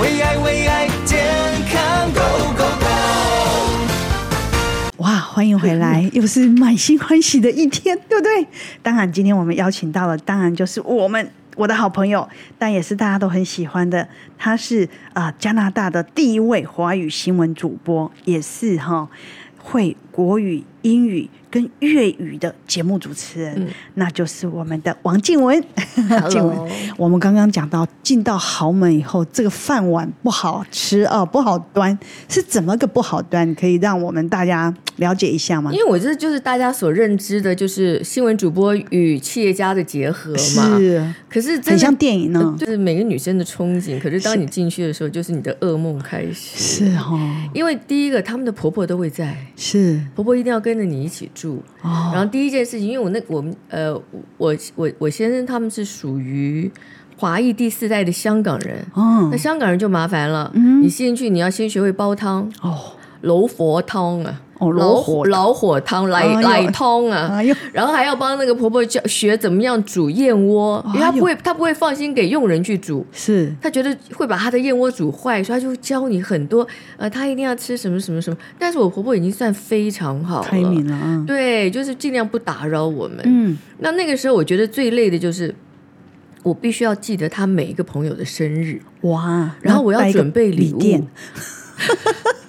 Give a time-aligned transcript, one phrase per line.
[0.00, 1.24] 为爱为爱健
[1.70, 2.86] 康 Go Go Go！
[4.96, 8.44] 哇，欢迎回来，又是满心欢喜的一天，对不对？
[8.82, 12.28] 当然，今天我们邀请到了，当然就是我们我的好朋友，
[12.58, 19.08] 但也是大家都很喜欢的，他是啊、加拿大的第一位华语新闻主播，也是哈、
[19.58, 21.28] 会国语、英语。
[21.54, 25.62] 跟粤语的节目主持人，嗯、那就是我们的王静雯。
[26.28, 31.96] 静雯，我们刚刚讲到进到豪门以后，这个饭碗不好吃啊，不好端，
[32.28, 33.54] 是怎么个不好端？
[33.54, 35.70] 可以让我们大家了解一下吗？
[35.72, 40.76] 因为我这就是大家所认知的，就是新闻主播与企业家的结合嘛。
[40.76, 44.00] 是，可是很像电影呢，就是每个女生的憧憬。
[44.00, 46.58] 可是当你进去的时候，就是你的噩梦开始。
[46.58, 47.16] 是哦，
[47.52, 51.62] 因为第一个，他们的婆婆都会在，是婆婆一定要跟着你一起住。
[51.82, 53.94] 哦，然后第一件事情，因为我那我们呃，
[54.36, 56.70] 我我我先生他们是属于
[57.16, 62.92] 华裔第四代的香港人，哦，那香港人就麻烦了，嗯，你进去你要先学会煲汤，哦，
[63.24, 64.40] 老火汤啊。
[64.60, 66.08] 哦，老火老火汤。
[66.08, 73.52] 来来汤啊，哎、然后还要帮那个婆婆教学怎么样煮燕窝，哎、因为她不会，她不会放心给佣人去煮，是。
[73.60, 76.64] 她觉得会把她的燕窝煮坏，所以她就教你很多，
[76.96, 78.36] 呃，她一定要吃什么什么什么。
[78.56, 83.18] 但是我婆婆已经算非常好了，开明了，啊，对，就是尽量不打扰我们。
[83.24, 85.52] 嗯，那那个时候我觉得最累的就是，
[86.44, 91.04] 我必须要记得她每一个朋友的生日，哇，然后我要准备礼物。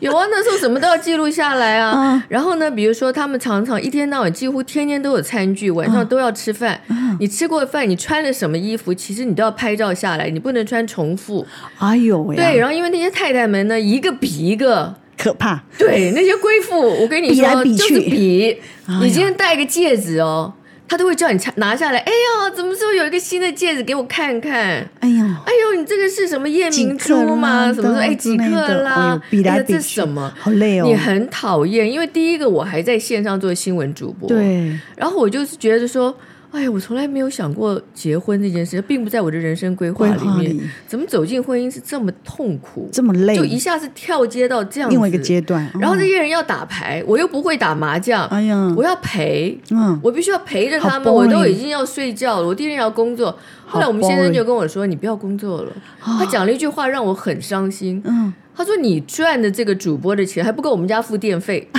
[0.00, 1.92] 有啊，那时候什么都要记录下来啊。
[1.96, 6.80] 嗯、然后呢，比如说他们常常一天到晚，几乎天天都有餐具，晚上都要吃饭。
[6.88, 11.46] 嗯、你吃过饭，你穿了什么衣服，其实你都要拍照下来，你不能穿重复。
[11.78, 12.36] 哎呦喂！
[12.36, 15.62] 对，然后因为那些太太们呢，一个比一个可怕。
[15.76, 18.60] 对，那些贵妇，我跟你说，比来比去就是比。
[18.86, 20.52] 哎、你今天戴个戒指哦。
[20.88, 21.98] 他都会叫你拿下来。
[21.98, 24.88] 哎呀，怎么说有一个新的戒指给我看看？
[25.00, 27.72] 哎呀，哎呦，你这个是什么夜明珠吗？
[27.72, 27.98] 什么说？
[27.98, 28.44] 哎，几克
[28.82, 29.20] 拉？
[29.30, 30.32] 比来比去，这是什么？
[30.38, 30.86] 好累哦。
[30.86, 34.72] 你很讨厌，因为第一个我还在线上做新闻主播，对。
[34.96, 36.16] 然后我就是觉得说。
[36.50, 40.56] 哎呀，我从来没有想过结婚这件事，并不在我的人生规划里面。
[40.56, 43.36] 里怎么走进婚姻是这么痛苦，这么累？
[43.36, 45.70] 就一下子跳接到这样另外一个阶段。
[45.78, 48.26] 然后这些人要打牌，我又不会打麻将。
[48.28, 51.12] 哎呀，我要陪，嗯，我必须要陪着他们。
[51.12, 53.38] 我都已经要睡觉了，我第二天要工作。
[53.66, 58.00] 后来我们先生就跟我说：“你不要工作了。”他讲了一句话让我很伤心。
[58.06, 61.68] 嗯，他说：“你赚的这个主播的钱还不够我们家付电费。”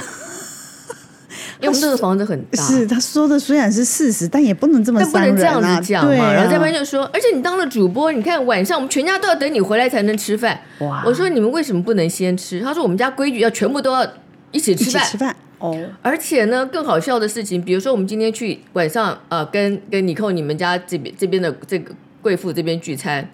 [1.62, 6.24] 因为我们这个房子很大，是他说的虽然是事实，但也不能这么、啊、但不能这样子讲嘛。
[6.24, 10.58] 啊、然后这边就说，而且你当了主播，你看晚上我们全家都要等你回来才能吃饭。
[10.80, 11.04] 哇！
[11.06, 12.62] 我说你们为什么不能先吃？
[12.62, 14.08] 他说我们家规矩要全部都要
[14.52, 15.04] 一起吃饭。
[15.04, 15.78] 吃饭哦。
[16.02, 23.30] 而且呢，更好笑的事情，比如说我们今天去晚上呃跟跟尼寇你们家这边这边的这个贵妇这边聚餐，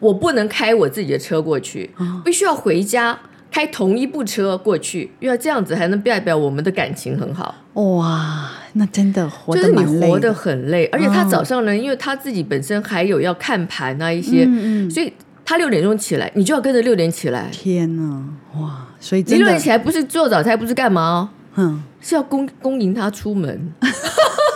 [0.00, 3.16] 我不能开我自己的车过去，哦、必须要回家。
[3.50, 7.54] 开同一部车过去，因为这样子才能代表我们的感情很好。
[7.74, 15.12] 哇，那真的活得就是你活得很累，而且他早上呢，因为他自己本身还有要看盘啊一些，嗯嗯，所以
[15.44, 17.48] 他六点钟起来，你就要跟着六点起来。
[17.52, 18.24] 天呐，
[18.56, 18.86] 哇！
[19.00, 21.28] 所以你六点起来不是做早餐，不是干嘛哦？
[21.56, 23.72] 嗯，是要恭恭迎他出门。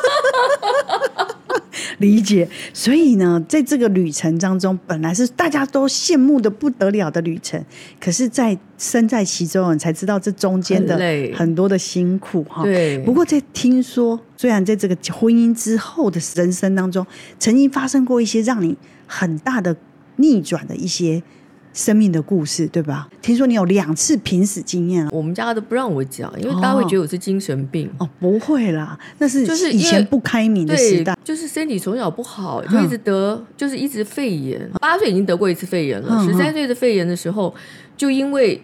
[2.02, 7.64] 理解，所以呢，在这个旅程当中，本来是大家都羡慕的不得了的旅程，
[8.00, 10.98] 可是，在身在其中，你才知道这中间的
[11.34, 12.64] 很多的辛苦哈。
[12.64, 12.98] 对。
[13.04, 17.06] 不过，在听说，虽然在这个婚姻之后的人生当中，
[17.38, 18.76] 曾经发生过一些让你
[19.06, 19.74] 很大的
[20.16, 21.22] 逆转的一些。
[21.72, 23.08] 生命的故事，对吧？
[23.20, 25.08] 听说你有两次濒死经验啊。
[25.12, 27.88] 我们家都不让我讲，因为大家会觉得我是精神病。
[27.98, 34.70] 哦，哦，不会啦，那是就是以前不开明的时代，就是身体从小不好，就一直得，嗯、就是一直肺炎。
[34.80, 37.54] 八岁已经得过一次肺炎了，十三岁的肺炎的时候，
[37.96, 38.62] 就因为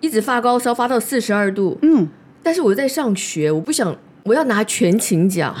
[0.00, 1.78] 一直发高烧，发到四十二度。
[1.82, 2.08] 嗯，
[2.42, 3.96] 但是我在上学，我不想。
[4.24, 5.54] 我要拿全勤奖，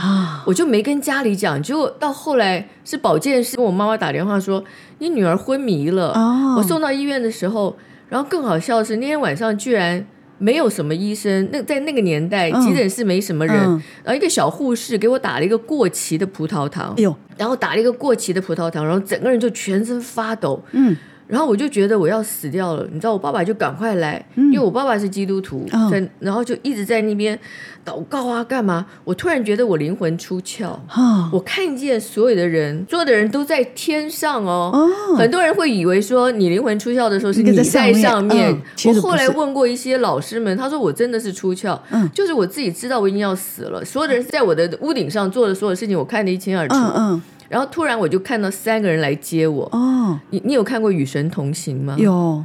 [0.46, 1.60] 我就没跟家里讲。
[1.62, 4.62] 结果到后来是保健师跟我妈妈打电话说，
[4.98, 6.12] 你女儿昏迷了。
[6.56, 7.76] 我送到医院的时候，
[8.08, 10.06] 然后更好笑的是那天晚上居然
[10.38, 11.48] 没有什么医生。
[11.50, 13.56] 那在那个年代，急诊室没什么人，
[14.04, 16.94] 然后一个小护士给我打了一个过期的葡萄糖。
[16.96, 20.62] 哎呦，然后打了一个过期的葡萄糖，然后整个人就全身发抖。
[20.70, 20.96] 嗯。
[21.32, 27.38] 然后我就觉得我要死掉了，你知道，我爸爸就赶快来，嗯、因为我爸爸是基督徒，哦、然后就一直在那边
[27.86, 28.84] 祷告啊，干嘛？
[29.02, 34.70] 我突然觉得我灵魂出窍，哦、我看见所有的人，所有的人都在天上哦。
[34.74, 38.02] 哦很多人会以为说你灵魂出窍的时候是你在上面。
[38.02, 46.74] 上面嗯、我后来问过一些老师们，他说我真的是出窍，嗯、就是我自己知道我已经要死了，所有的人在我的屋顶上做的所有事情，我看得一清二楚。
[46.76, 49.68] 嗯嗯然后突然我就看到三个人来接我。
[49.72, 51.94] 哦，你你有看过《与神同行》吗？
[51.98, 52.42] 有。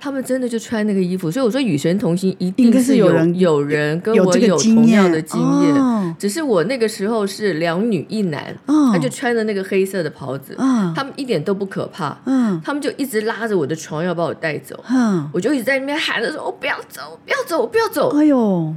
[0.00, 18.72] 他们真的就穿那个衣服，所以我说《与神同行》一定是有人有人跟我有同样的经验，哦、只是我那个时候是两女一男，哦、他就穿着那个黑色的袍子，哦、他们一点都不可怕，嗯、他们就一直拉着我的床要把我带走，嗯、我就一直在那边喊着说：“我不要走，不要走，不要走！”哎呦，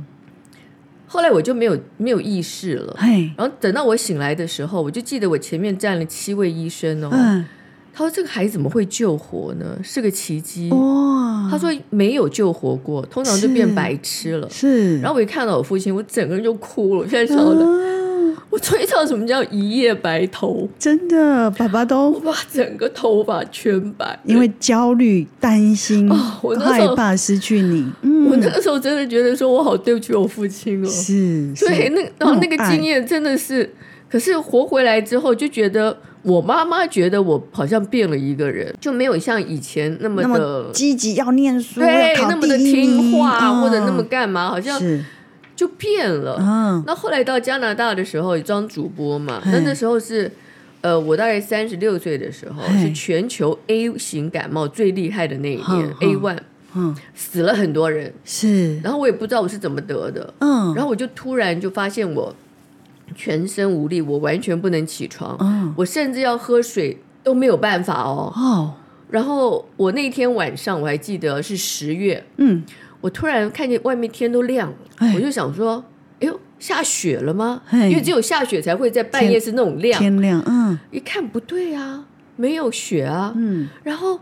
[1.13, 2.95] 后来我就没有没有意识了，
[3.35, 7.09] 然后等到我醒来的时候，我就记得我前面站了七位医生哦。
[7.11, 7.43] 嗯
[7.93, 9.77] 他说：“这个孩子怎么会救活呢？
[9.83, 10.69] 是个奇迹。
[10.69, 14.97] 哇他说：“没有救活过，通常就变白痴了。”是。
[15.01, 17.01] 然后我一看到我父亲，我整个人就哭了。
[17.01, 17.35] 我现在
[18.51, 20.69] 我终于知道什么叫一夜白头。
[20.77, 27.91] 真的，爸爸都我把整个头发全白，因为焦虑、担心、哦、我害怕失去你。
[28.03, 30.87] 嗯、我那个时候真的觉得说，我好对不起我父亲哦。
[30.87, 31.55] 是。
[31.55, 33.73] 所以，那然后那个经验真的是，
[34.07, 35.97] 可是活回来之后就觉得。
[36.23, 44.79] 我妈妈觉得我好像变了一个人，就没有像以前那么的积极要念书，对，那么的听话，哦、或者那么干嘛，好像
[45.61, 46.37] 就变了。
[46.39, 50.31] 嗯，那后来到加拿大的时候，装主播嘛，那那时候是
[50.81, 56.39] 呃，我大概三十六岁的时候，是全球 A 型感冒最厉害的那一年，A one，
[56.73, 58.79] 嗯，死了很多人，是。
[58.79, 62.35] 然后我也不知道我是怎么得的，嗯，然后我就突然就发现我。
[63.13, 68.31] 全身无力，我完全不能起床，嗯、我甚至要喝水都没有办法哦。
[68.33, 68.73] 哦，
[69.09, 72.63] 然后我那天晚上我还记得是十月，嗯，
[73.01, 75.83] 我突然看见外面天都亮了，哎、我就想说，
[76.21, 77.61] 哎呦，下雪了吗？
[77.69, 82.05] 哎、因为只有下雪才会在半夜是那种亮，天，天亮，嗯，一看不对啊，
[82.35, 84.19] 没有雪啊，嗯，然后。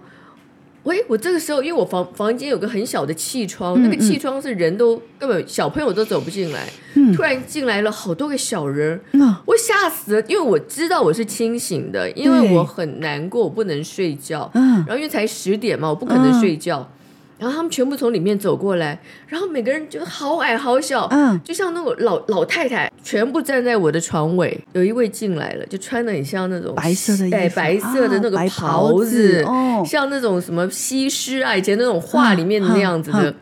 [0.84, 6.66] 喂，我这个时候，因为我房房间有个很小的气窗，嗯、那个气窗是人都根本小朋友都走不进来，
[6.96, 16.90] 嗯、突然进来了好多个小人，嗯、我吓死了，因为我知道我是清醒的，因为我很难过，我不能睡觉，嗯、然后因为才十点嘛，我不可能睡觉。
[17.40, 24.60] 嗯然后他们全部从里面走过来，然后每个人就好矮好小，嗯，就像那种老老太太，全部站在我的床尾。
[24.74, 33.34] 有一位进来了，就穿的很像那种白色的衣服，哎，白色的那个袍子，哦，像那种什么西施啊，以前那种画里面的那样子的。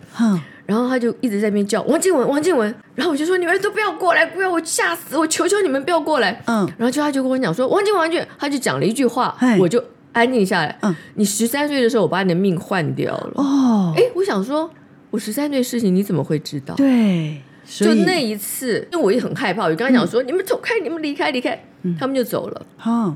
[0.67, 2.71] 然后他就一直在那边叫王静文，王静文。
[2.93, 6.39] 然后我就说你们都不要过来，不要，我吓死，我求求你们不要过来。
[6.45, 9.83] 嗯，然后就他就跟我讲说王静文，王静，他就讲了一句话，我就。
[10.17, 10.77] 安静下来。
[10.81, 13.31] 嗯，你十三岁的时候，我把你的命换掉了。
[13.35, 14.69] 哦，哎，我想说，
[15.11, 16.73] 我十三岁的事情你怎么会知道？
[16.75, 21.63] 对，就那一次，因为我也很害怕，我就跟他讲说：“你们走开，你们离开，离开。”
[21.99, 22.65] 他们就走了。
[22.75, 23.15] 好，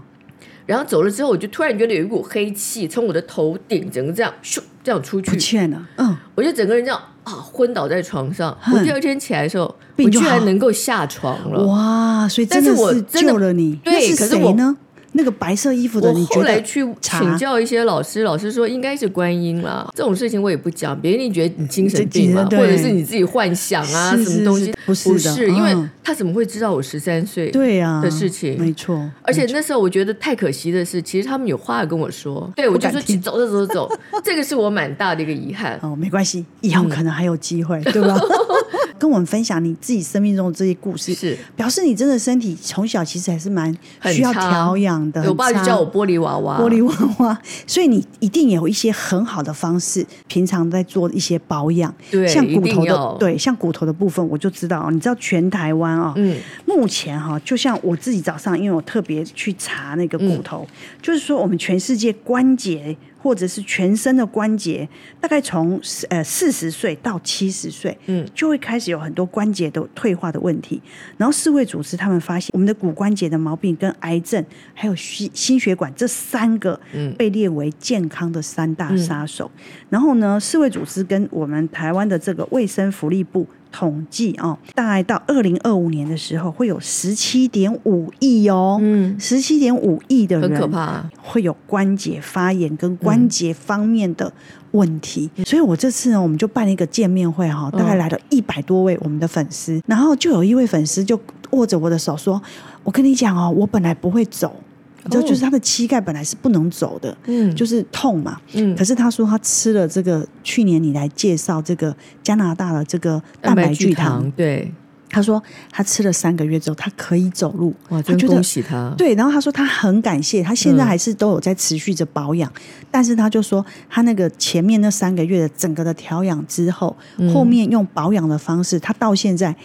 [0.66, 5.32] 然后走了之后，我就突然觉得有一股黑气从我的头顶整个这样咻这样出去。
[5.32, 5.88] 不劝了。
[5.98, 8.58] 嗯，我就整个人这样啊昏倒在床上。
[8.72, 11.66] 我第二天起来的时候，我居然能够下床了。
[11.66, 13.76] 哇，所以真的是救了你。
[13.84, 14.78] 对，可是我呢？
[15.14, 19.90] 那个白色衣服的，你后来去请教一些老师，老师说应该是观音啦。
[19.96, 24.74] 这种事情我也不讲，别人你觉得你精神病嘛，或者是你自己幻想啊，什么东西？
[24.86, 28.58] 不是的，因为他怎么会知道我十三岁对呀的事情？
[28.60, 29.10] 没错。
[29.22, 35.80] 而且那时候我觉得太可惜的是，其实他们有话要跟我说，对我就说走走走走，这个是我蛮大的一个遗憾。
[35.82, 38.18] 哦，没关系，以后可能还有机会，对吧？
[39.02, 45.28] 跟我们分享你自己生命中的这些故事，是表示你真的身体从小其实还是蛮需要调养的。
[45.28, 51.92] 我爸就叫我玻璃娃娃，玻璃娃娃， 所以你一定有一些很好的方式，平常在做一些保养。
[52.12, 60.68] 对，像骨头的，对，像骨头的部分，我就知道，你知道全台湾啊，嗯，目前哈，就像我自己早上，因为我特别去查那个骨头，
[61.02, 62.96] 就是说我们全世界关节。
[63.22, 64.88] 或者是全身的关节，
[65.20, 70.82] 大概从呃四十岁到七十岁，嗯，就会开始有很多关节的退化的问题。
[71.18, 79.52] 然后世卫组织他们发现，我们的骨关节的毛病跟癌症还有心心血管这三个，嗯，被列为健康的三大杀手。
[79.56, 79.62] 嗯、
[79.92, 83.46] 然后呢，世卫组织跟我们台湾的这个卫生福利部。
[83.72, 94.32] 统计哦，大概到二零二五年的时候，会有十七点五亿哦，嗯，十七点五亿的人很可怕，会有关节发炎跟关节方面的
[94.72, 95.30] 问题。
[95.36, 101.20] 嗯、所以我这次呢，我们就办了一个见面会哈，大概来了一百多位我们的粉丝，嗯、然后就有一位粉丝就
[101.52, 102.42] 握着我的手说
[102.84, 104.56] ：“我跟你讲哦，我本来不会走。”
[105.04, 108.76] 你知道，就是他的膝盖本来是不能走的，嗯，就是痛嘛，嗯。
[108.76, 114.72] 可是他说他吃了这个，去年你来介绍这个加拿大的这个蛋白聚糖，对，
[115.10, 115.42] 他说
[115.72, 118.94] 他吃了三个月之后，他可以走路，哇，真恭喜他。
[118.98, 122.52] 对，然后他说他很感谢，他现在还是都有在持续着保养，
[122.90, 126.96] 但是他就说他那个前面那三个月的整个的调养之后，
[127.34, 129.56] 后面用保养的方式，他到现在。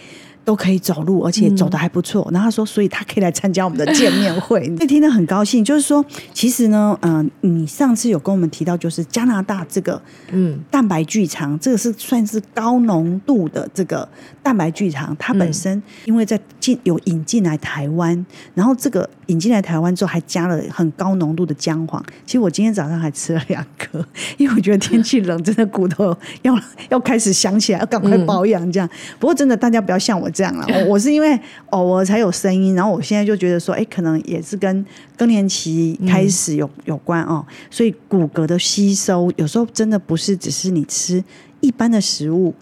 [0.47, 2.25] 都可以走路，而且走的还不错。
[2.29, 5.61] 嗯、然后他说，所以他可以来参加我们的见面会，所以听得很高兴。
[5.61, 10.01] 就是说，其实呢，嗯、呃，你上次有跟我们提到，就是加拿大这个
[10.31, 14.07] 嗯蛋白聚糖，这个是算是高浓度的这个
[14.41, 22.01] 蛋白聚糖，它本身因为在进有引进来台湾，然后这个引进来台湾之后还加了很高浓度的姜黄。
[22.25, 24.01] 其实我今天早上还吃了两颗，
[24.39, 28.89] 因为我觉得天气冷，真的骨头要 要开始想起来，要赶快保养这样。
[29.19, 30.31] 不过真的，大家不要像我。
[30.37, 31.39] 这样了，我我是因为
[31.71, 34.85] 偶尔才有声音，然后我现在就觉得说，哎，可能也是跟
[35.17, 41.23] 更年期开始有有关哦，所以骨骼的吸收有时候真的不是只是你吃
[41.59, 42.53] 一般的食物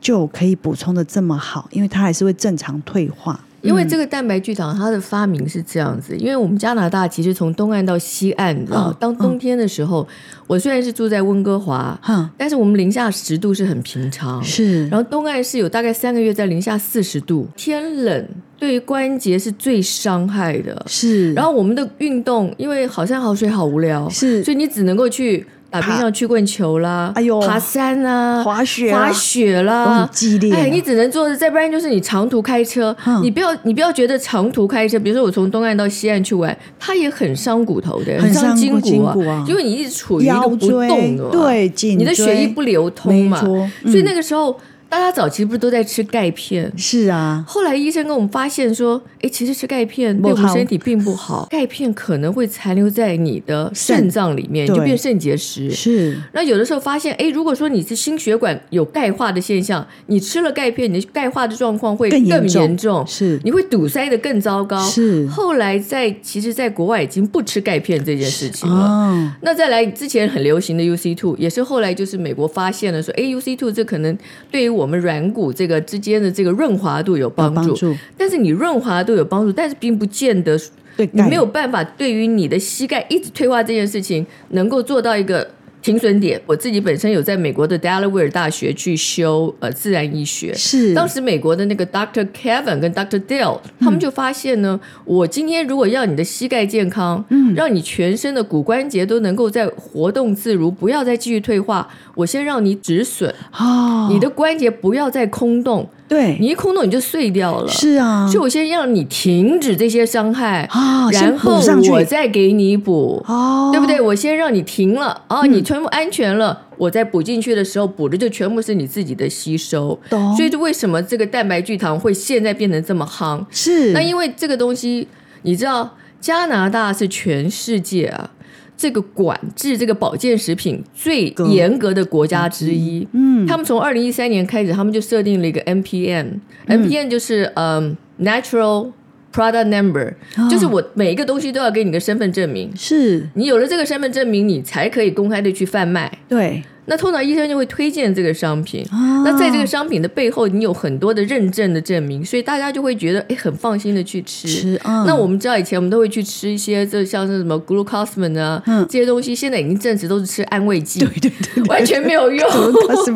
[0.00, 3.40] 就可以补充的这么好，因为它还是会正常退化。
[3.62, 6.16] 因为这个蛋白聚糖，它的发明是这样子。
[6.16, 10.06] 因为我们加拿大其实从东岸到西岸，啊、哦，当冬天的时候，嗯、
[10.46, 14.42] 我虽然是住在温哥华，嗯、但是我们零下十度是很平常。
[14.42, 20.84] 是，然后东岸是有大概三个月在零下四十度，天冷对于关节是最伤害的。
[20.86, 25.46] 是，然后我们的运动，因为好山好水好无聊，是，所以你只能够去。
[25.80, 30.54] 打冰上曲棍球啦，哎呦，爬山啊，滑雪，滑雪啦，都很激烈。
[30.54, 32.96] 哎，你只能做，再不然就是你长途开车。
[33.22, 44.58] 你不要，你不要觉得长途开车，比如说我从东岸到西岸去玩，它也很伤骨头的，很伤筋骨啊，因为你一直处于一个不动的，对，你的血液不流通嘛，所以那个时候。
[44.96, 46.72] 大家早期不是都在吃钙片？
[46.74, 54.08] 是啊，后来医生跟我们发现说，哎，其实吃钙片对我们身体并不好，钙片可能会残留在你的肾。
[54.08, 55.70] 脏里面，就变肾结石。
[55.70, 64.82] 是，那有的时候发现，哎，如果说你是心血管有钙化的现象，你吃了钙片，你的钙化的状况会更严重，是，你会堵塞的更糟糕。
[64.82, 69.36] 是，后来在其实，在国外已经不吃钙片这件事情了。
[69.42, 74.16] 那再来之前很流行的 UC two，也是后来就是美国发现了说，哎，UC two 这可能
[74.50, 80.58] 对于我们软骨这个之间的这个润滑度有帮助，帮助，但是你润滑度有帮助，但是并不见得
[80.96, 85.50] 对你没有办法对于你的膝盖一直退化这件事情能够做到一个。
[85.82, 92.26] 停损点，我自己本身有在美国的 Delaware 大学去修呃自然医学，是当时美国的那个 Dr.
[92.32, 93.20] Kevin 跟 Dr.
[93.20, 105.88] Dale 他们就发现呢，嗯、我今天如果要你的膝盖健康，嗯，让你全身的骨关节都能够在活动自如，不要再继续退化，我先让你止损，哦，你的关节不要再空洞。
[106.08, 107.68] 对，你一空洞你就碎掉了。
[107.68, 111.60] 是啊，就我先让你停止这些伤害，啊、然后
[111.90, 114.00] 我再给你补，哦，对不对？
[114.00, 119.98] 我先让你停了，哦，嗯、你全部安全了，我再补进去的时候补的就全部是你自己的吸收。
[120.08, 120.36] 懂。
[120.36, 123.44] 所以就为什么这个蛋白聚糖会现在变成这么夯？
[123.50, 123.92] 是。
[123.92, 125.08] 那因为这个东西，
[125.42, 128.30] 你知道加拿大是全世界啊。
[128.76, 138.92] 这个管制这个保健食品最严格的国家之一，嗯，他们从二零一三年开始，他们就设定了一个 NPN，NPN、嗯、就是嗯、um,，Natural
[139.32, 143.28] Product Number，、哦、就是我每一个东西都要给你个身份证明，是。
[143.34, 146.62] 你有了这个身份证明，你才可以公开的去贩卖，对。
[146.86, 154.48] 那通常医生就会推荐这个商品，啊、那在这个商品的背后，你有很多的认证的证明，所以大家就会觉得哎，很放心的去吃。
[154.48, 162.48] 吃嗯、那我们知道以前我们都会去吃一些，这像是什么 glucosamine 啊，嗯、这些东西，现在已经证实都是吃安慰剂，对对对，完全没有 用。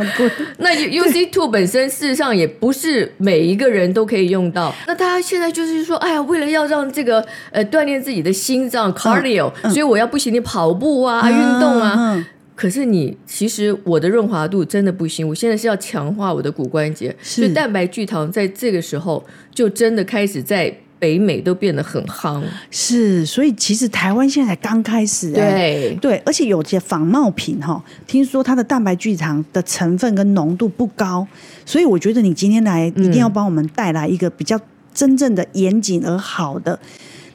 [0.58, 4.74] 那 UC two 本身事实上也不是每一个人都可以用到。
[4.86, 12.26] 那大家现在就是说，哎呀，为了要让这个呃锻炼自己的心脏 cardio，、所以我要不行，你跑步啊，嗯、运动啊。
[12.60, 19.24] 可是你其实我的润滑度真的不行，我现在是要强化我的骨关节，是所以蛋白聚糖在这个时候
[19.54, 22.42] 就真的开始在北美都变得很夯。
[22.70, 31.26] 是，所以其实台湾现在才刚开始、欸，对对，而且有些仿冒品哈，听说它的蛋白聚糖的成分跟浓度不高，
[31.64, 34.60] 所以我觉得你今天来一定要帮我们带来一个比较
[34.92, 36.74] 真正的严谨而好的。
[36.74, 36.88] 嗯、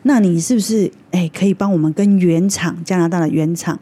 [0.03, 3.79] 那你是不是哎可以帮我们跟原厂加拿大的原厂？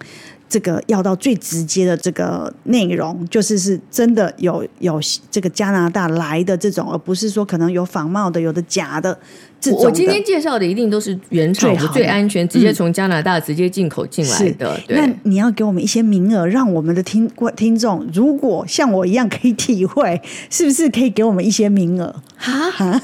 [0.53, 4.99] 这个要到最直接的这个内容，就是是真的有有
[5.31, 9.17] 这个加拿大来的这种，而不是说可能有仿冒的、有的假的。
[9.59, 14.75] 这种的我今天介绍的一定都是原厂的、最安全，直接从加拿大直接进口进来的。
[14.75, 22.13] 嗯、对那你要给我们一些名额，让我们的听听众，如果像我一样可以体会，是不是可以给我们一些名额？
[22.37, 23.01] 哈哈，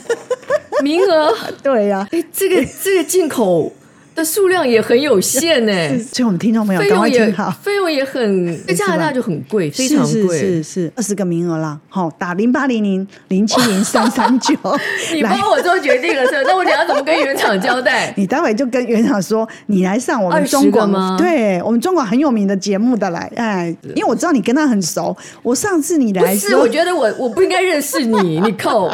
[0.84, 1.34] 名额？
[1.64, 3.74] 对呀、啊，哎，这个这个进口。
[4.24, 5.72] 数量也很有限呢，
[6.12, 14.54] 所以我们听众朋友赶快听好，费用也很，在加拿大就很贵，非常贵，是是是，二十个名额啦，好，打零八零零零七零三三九，
[15.14, 16.42] 你帮我做决定了是吧？
[16.46, 18.14] 那我等下怎么跟原厂交代？
[18.18, 21.16] 你待会就跟原厂说，你来上我们中国吗？
[21.18, 28.92] 对我们中国很有名的节目的来，哎，因为我知道你跟他很熟，我上次你来，是，我觉得我我不应该认识你，你扣。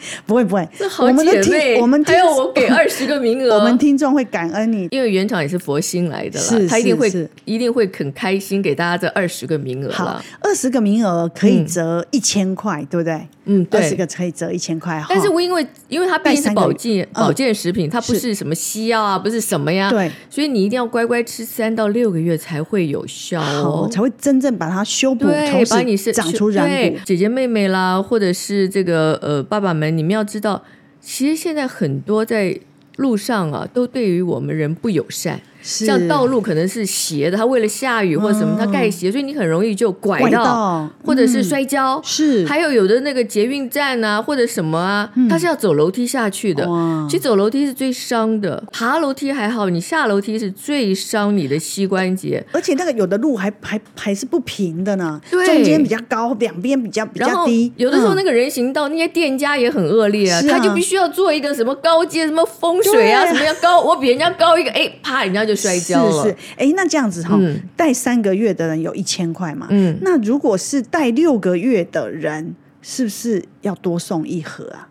[0.26, 9.90] 不会不会，这好姐妹，我们还有我给 二十个名额，我们听众会感恩你，因为原厂也是佛心来的啦，他一定会一定会很开心给大家这二十个名额。
[9.90, 13.20] 好，二十个名额可以折一千块，对不对？
[13.50, 15.02] 嗯，对，二十个可以折一千块。
[15.08, 26.96] 但是我因为因为它毕竟是保健保健食品，它不是什么西药啊，不是什么呀，对，所以你一定要乖乖吃三到六个月才会有效哦，才会真正把它修补，同时长出软骨。
[27.04, 29.87] 姐姐妹妹啦，或者是这个呃爸爸们。
[29.90, 30.64] 你们要知道，
[31.00, 32.58] 其实现在很多在
[32.96, 35.40] 路上啊，都对于我们人不友善。
[35.62, 42.00] 像道路可能是斜的，它为了下雨或者什么，它盖斜，所以你很容易就拐到，或者是摔跤。
[42.04, 46.66] 是，还有有的那个捷运站啊，或者什么啊，它是要走楼梯下去的。
[47.08, 52.44] 其实走楼梯是最伤的，爬楼梯还好，你下楼梯是最伤你的膝关节。
[52.52, 57.72] 而且那个有的路还还还是不平的呢，中间比较高，两边比较比较低。
[57.76, 65.58] 有的时候那个人行道那些店家也很恶劣啊，他就必须要做一个什么高阶，什么风水啊，什么要高，我比人家高一个，哎，啪，人家就。
[65.58, 67.36] 摔跤了，是是，哎，那这样子哈，
[67.74, 69.66] 带三个月的人有一千块嘛？
[69.70, 74.88] 嗯，那如果是带六个月的人，是不是要多送一盒啊？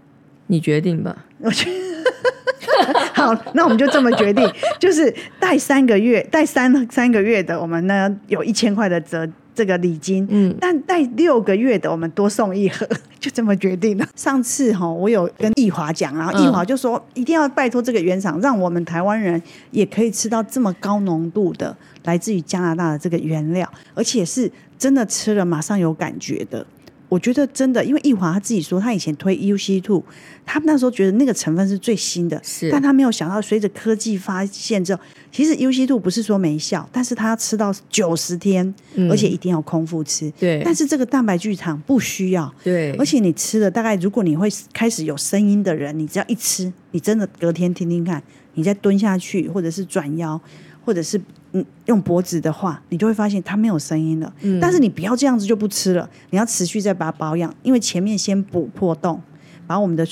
[0.48, 1.26] 你决定吧。
[1.40, 4.46] 我觉得 好，那我们就这么决定，
[4.78, 9.26] 就是带三个月，带三三个月的，我们呢有一千块的折。
[9.58, 12.88] 这个礼金，嗯，但带六个月的，我们多送一盒，
[13.20, 14.08] 就这么决定了。
[14.16, 26.64] 上次哈，我有跟易华讲，然后易华就说，一定要拜托这个原厂，让我们台湾人也可以吃到这么高浓度的来自于加拿大的这个原料，而且是真的吃了马上有感觉的。
[27.10, 30.04] 我觉得真的，因为易华他自己说，他以前推 UC Two，
[30.46, 40.62] 他那时候觉得那个成分是最新的，是，但他没有想到，随着科技发现之后，其实 UC Two 不是说没效，但是他要吃到九十天，嗯，而且一定要空腹吃，对。
[40.66, 42.92] 但是这个蛋白聚糖不需要，对。
[42.98, 48.22] 而且你吃了大概，如果你会开始有声音的人，你只要一吃，你真的隔天听听看，
[48.56, 50.40] 你再蹲下去，或者是转腰，
[50.84, 51.20] 或者是。
[51.58, 54.34] 嗯，用脖子的话，你就会发现它没有声音了。
[54.42, 59.22] 嗯，但是你不要这样子就不吃了，你要持续再把它保养，因为前面先补破洞，
[59.66, 60.06] 把我们的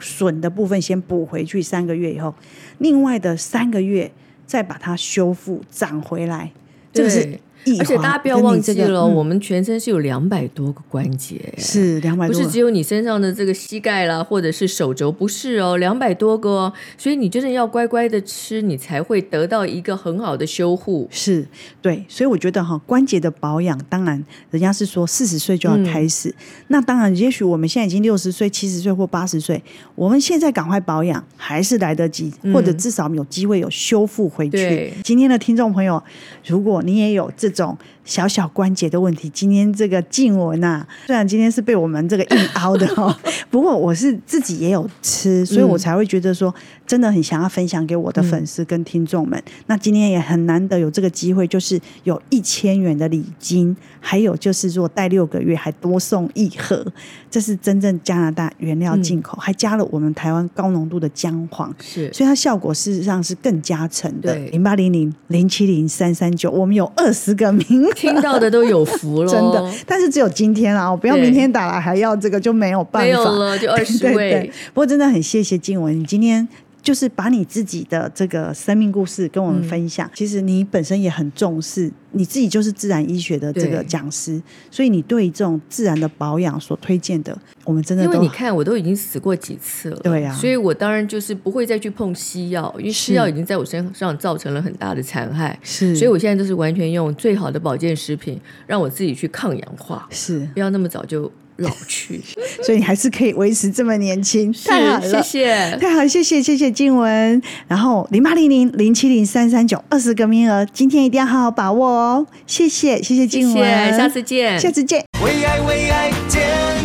[0.00, 2.34] 损的部分先补回去，三个月以后，
[2.78, 4.10] 另外的三个月
[4.46, 6.50] 再把它修复长回来。
[6.92, 7.40] 这个是。
[7.78, 16.72] 而且大家不要忘记了，这个嗯、我们全身是有两百多个关节，是两百多，不是只有你身上的这个膝盖啦，或者是手肘，不是哦，两百多个哦。
[16.98, 21.08] 所以你真的要乖乖的吃，你才会得到一个很好的修护。
[21.10, 21.46] 是
[21.80, 26.34] 对，所以我觉得哈，关节的保养，当然人家是说四十岁就要开始，嗯、
[26.68, 29.62] 那当然，也许我们现在已经六十岁、七十岁或八十岁，
[29.94, 34.92] 我们现在赶快保养还是来得及，或者至少有机会有修复回去。
[35.02, 36.02] 今天的听众朋友，
[36.46, 43.14] 如果你也有这种小小关节的问题，今天这个静雯啊，虽然今天是被我们这个硬凹的 哦，
[43.50, 46.54] 不过我是自己也有吃，所以我才会觉得说，
[46.86, 49.38] 真的很想要分享给我的粉丝跟听众们。
[49.46, 56.86] 嗯、那今天也很难得有这个机会，就是有一千元的礼金，还有就是如果带六个月还多送一盒，
[57.30, 64.34] 这是真正加拿大原料进口，嗯、还加了我们台湾高浓度的姜黄，是，所以它效果事实上是更加成的。
[64.50, 67.93] 零八零零零七零三三九，我们有二十个名。
[67.94, 69.70] 听到的都有福 了，真的。
[69.86, 74.50] 但是只有今天啊，我不要明天打来还要这个就没有办法，没有了，就二十位。
[74.72, 76.46] 不过真的很谢谢静雯，你今天。
[76.84, 80.06] 就是把你自己的这个生命故事跟我们分享。
[80.06, 101.32] 嗯、其实你本身也很重视，你自己就是自然医学的这个讲师，所以你对这种自然的保养所推荐的，我们真的都因为你看我都已经死过几次了，对呀、啊，所以我当然就是不会再去碰西药，因为西药已经在我身上造成了很大的残害，是，所以我现在都是完全用最好的保健食品，让我自己去抗氧化，是，不要那么早就。
[101.56, 102.20] 老去，
[102.64, 107.40] 所以你还是可以维持这么年轻，太好了，谢谢，太好，谢谢，谢谢静文。
[107.68, 112.26] 然后零八零零零七零三三九二十个名额，今天一定要好好把握哦。
[112.46, 115.04] 谢谢，谢谢静雯，下次见，下次见。
[115.22, 116.42] 为爱为爱健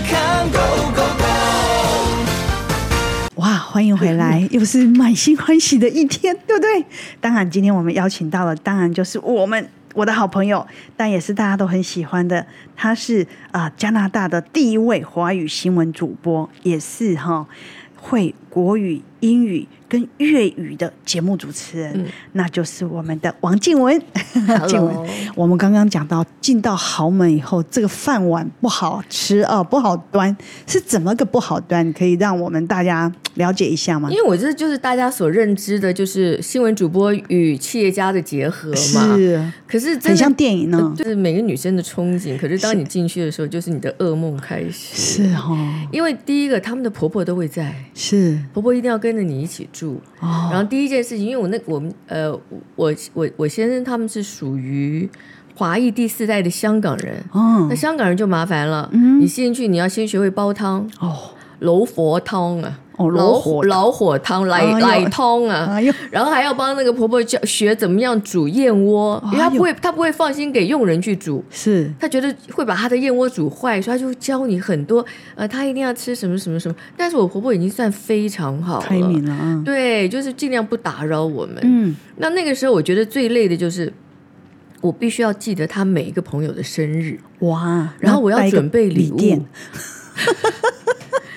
[0.07, 0.59] 康 Go
[0.93, 1.25] Go Go！
[3.41, 6.85] 哇，欢迎回来，又是满心欢喜的一天，对不对？
[7.19, 9.67] 当然，今天我们邀请到了，当然就是我们。
[9.99, 17.45] 我的好朋友，但也是大家都很喜欢的，他是啊、加拿大的第一位华语新闻主播，也是哈
[17.97, 23.99] 会国语、英语、跟粤语的节目主持人，嗯、那就是我们的王静雯。
[24.67, 30.35] 静雯我们刚刚讲到进到豪门以后，这个饭碗不好吃啊，不好端，
[30.67, 31.91] 是怎么个不好端？
[31.91, 34.09] 可以让我们大家了解一下吗？
[34.11, 39.17] 因为我这就是大家所认知的，就是新闻主播与企业家的结合嘛。
[39.17, 42.37] 是，可是很像电影呢，就是每个女生的憧憬。
[42.37, 45.23] 可是当你进去的时候，就是你的噩梦开始。
[45.23, 45.57] 是哦，
[45.91, 49.78] 因为第一个，他们的婆婆都会在，是婆婆一定要跟着你一起住。
[49.87, 52.31] 哦，然后第一件事情，因为我那我们呃，
[52.75, 55.09] 我我我先生他们是属于
[55.55, 57.23] 华裔第四代的香港人。
[57.31, 58.89] 哦，那香港人就麻烦了。
[58.91, 60.89] 嗯，你进去你要先学会煲汤。
[60.99, 61.15] 哦，
[61.59, 62.79] 楼佛汤啊。
[62.99, 71.89] 哦、老火老火汤奶奶汤啊，哎，然后还要帮那个婆婆教学怎么样煮燕窝，因为她不会，她不会放心给佣人去煮，是。
[71.97, 76.75] 她觉得会把她的燕窝煮坏，所以她就教你很多，呃，她一定要吃什么什么什么。
[76.97, 81.57] 但是我婆婆已经算非常好了，开明了啊，对，就是尽量不打扰我们。
[81.61, 83.93] 嗯，那那个时候我觉得最累的就是，
[84.81, 89.17] 我必须要记得她每一个朋友的生日，哇，然后我要准备礼物。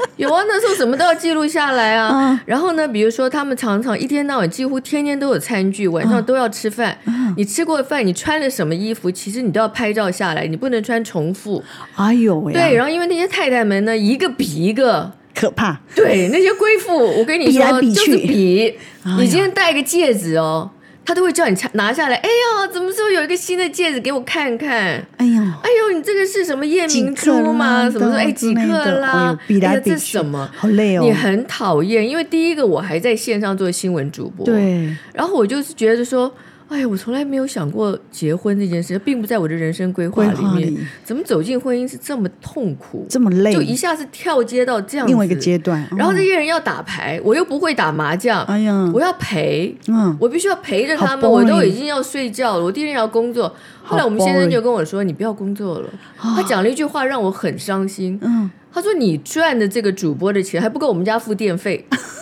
[0.16, 2.10] 有啊，那时候什么都要记录下来啊。
[2.12, 6.96] 嗯、然后呢，比如说他们常常一天到晚，几乎天天都有餐具，晚上都要吃饭。
[7.06, 11.62] 嗯、你吃过饭，你穿了什么衣服，其实你都要拍照下来，你不能穿重复。
[11.96, 15.80] 哎呦喂，对，然后因为那些太太们呢，一个比一个可怕。
[15.94, 18.78] 对，那些贵妇，我跟你说，比来比去就是比。
[19.18, 20.70] 你今天戴个戒指哦。
[21.04, 22.16] 他都会叫你拿下来。
[22.16, 25.04] 哎呀，怎么说有一个新的戒指给我看看？
[25.16, 27.90] 哎呀，哎呦，你这个是什么夜明珠吗？
[27.90, 28.14] 什么说？
[28.14, 29.38] 哎，几克拉？
[29.46, 30.48] 比来比去，这什么？
[30.54, 31.02] 好累哦。
[31.04, 34.88] 你很讨厌，因为第一个我还在线上做新闻主播，对。
[35.12, 36.32] 然后我就是觉得说。
[36.72, 40.68] 哎呀，我从来没有想过结婚这件事，并不在我的人生规划里面。
[40.68, 43.52] 里怎么走进婚姻是这么痛苦，这么累？
[43.52, 45.86] 就一下子跳接到这样子另外一个阶段。
[45.94, 48.42] 然后这些人要打牌，我又不会打麻将。
[48.44, 51.30] 哎呀，我要陪，嗯，我必须要陪着他们。
[51.30, 53.54] 我都已经要睡觉了，我第二天要工作。
[53.82, 58.18] 后来我们先生就跟我说：“你不要工作了。”他讲了一句话让我很伤心。
[58.22, 61.86] 嗯，他说：“你赚的这个主播的钱还不够我们家付电费。”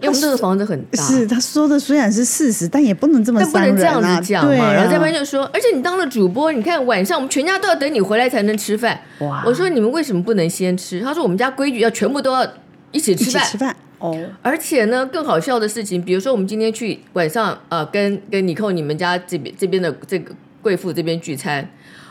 [0.00, 4.64] 因为我们这个房子很大，是他说的虽然是事实，但也不能这么、啊，但不能这样子讲嘛。
[4.64, 9.00] 啊、然后这边就说，而且你当了主播，你看晚上我们全家都要等你回来才能吃饭。
[9.20, 9.42] 哇！
[9.46, 11.00] 我说你们为什么不能先吃？
[11.00, 12.46] 他说我们家规矩要全部都要
[12.92, 13.44] 一起吃饭。
[13.44, 14.14] 吃饭哦。
[14.42, 21.66] 而且呢，更好笑的事情，比如说我们今天去晚上呃跟跟尼寇你们家这边这边的这个贵妇这边聚餐，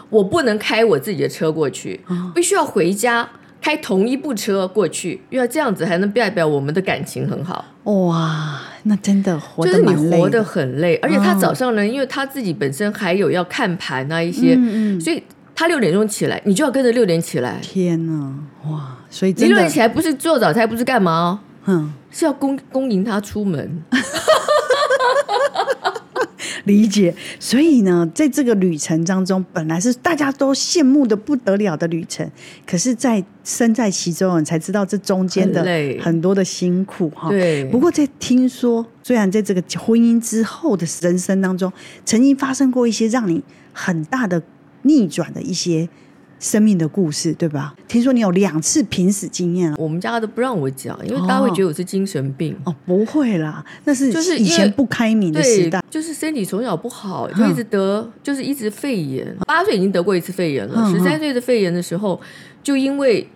[0.09, 3.29] 我不能开我自己的车过去，哦、必须要回家。
[3.61, 7.65] 开同一部车过去，因为这样子还能代表我们的感情很好。
[7.85, 15.21] 哇，那真的活就是你活得很累，而且他早上呢，哦、因为他自己本身还有要看盘啊一些，嗯嗯，所以
[15.55, 17.59] 他六点钟起来，你就要跟着六点起来。
[17.61, 18.33] 天呐，
[18.69, 18.97] 哇！
[19.09, 21.39] 所以你六点起来不是做早餐，不是干嘛哦？
[21.67, 23.83] 嗯，是要恭恭迎他出门。
[26.65, 32.29] 理解，所以呢，在这个旅程当中，本来是大家都羡慕的不得了的旅程，
[32.67, 35.63] 可是，在身在其中，你才知道这中间的
[36.01, 37.29] 很多的辛苦哈。
[37.29, 37.63] 对。
[37.65, 41.71] 不过，在听说，虽然在这个婚姻之后的人生当中，
[42.03, 44.41] 曾经发生过一些让你很大的
[44.83, 45.87] 逆转的一些。
[46.45, 47.73] 生命的故事，对吧？
[47.87, 52.55] 听说你有两次濒死经验，我们家都不让我讲，因为大家会觉得我是精神病。
[52.65, 59.35] 哦，不会啦，那是就是以前不开明的时代，就是身体从小不好，就一直得，嗯、就是一直肺炎。
[59.47, 62.21] 八岁已经得过一次肺炎了，十三岁的肺炎的时候，
[62.61, 63.27] 就因为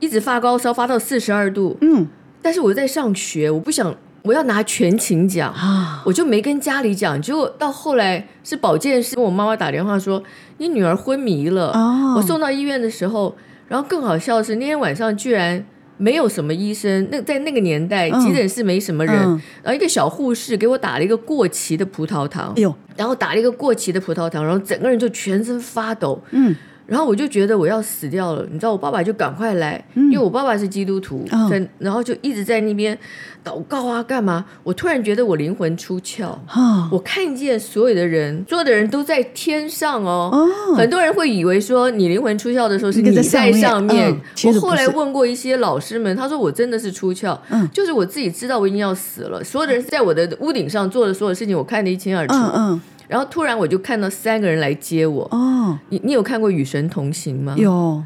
[0.00, 1.76] 一直发高烧，发到四十二度。
[1.82, 2.08] 嗯，
[2.40, 3.94] 但是我在上学，我不想。
[4.28, 7.20] 我要拿全勤奖啊，我就没跟家里讲。
[7.22, 10.22] 结果到后来是保健室跟我妈妈打电话说，
[10.58, 11.72] 你女儿昏迷了。
[12.14, 13.34] 我送到医院的时候，
[13.68, 15.64] 然后更好笑的是那天晚上居然
[15.96, 17.08] 没有什么医生。
[17.10, 19.14] 那在那个年代，急诊室没什么人，
[19.62, 26.22] 然后一个小护士给我打了一个过期的葡萄糖，哎然后打了一个过期的葡萄糖，然后整个人就全身发抖。
[26.32, 26.54] 嗯。
[26.88, 32.98] 然后我就觉得我要死掉了，你知道，我爸爸就赶快来，因为我爸爸是基督徒，嗯、然后就一直在那边
[33.44, 34.46] 祷告啊，干嘛？
[34.62, 40.30] 我突然觉得我灵魂出窍，哦、我看见所有的人，所有的人都在天上哦。
[40.32, 44.10] 哦很多人会以为说你灵魂出窍的时候是你在上面。
[44.10, 52.34] 嗯、我后来问过一些老师们，他说我真的是出窍，嗯、就是我自己知道我已经要死了，所有的人在我的屋顶上做的所有事情，我看得一清二楚。
[52.34, 55.26] 嗯嗯然后突然我就看到三个人来接我。
[55.32, 57.54] 哦，你你有看过《与神同行》吗？
[57.58, 58.02] 有，